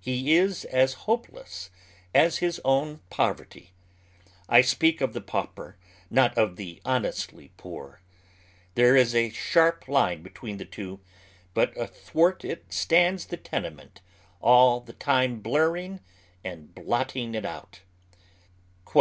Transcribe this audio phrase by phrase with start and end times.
[0.00, 1.70] He is as hopeless
[2.12, 3.70] as his own poverty.
[4.48, 5.74] I speak of thejtavpei;
[6.10, 8.00] not of the honestly poor.
[8.74, 10.98] There is a shai p line between the two;
[11.54, 14.00] but athwart it stands the tenement,
[14.40, 16.00] all the time bhirring
[16.42, 17.82] and blotting it out.